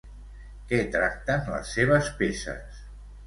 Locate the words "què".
0.71-0.77